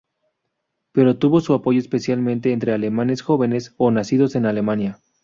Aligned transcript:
Pero 0.93 1.19
tuvo 1.19 1.41
su 1.41 1.53
apoyo 1.53 1.77
especialmente 1.79 2.53
entre 2.53 2.73
alemanes 2.73 3.21
jóvenes 3.21 3.75
o 3.77 3.91
nacidos 3.91 4.33
en 4.35 4.47
Alemania. 4.47 4.97